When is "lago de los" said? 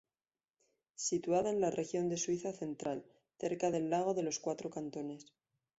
3.91-4.39